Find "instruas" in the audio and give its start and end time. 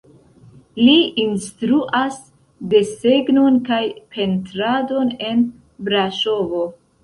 1.23-2.17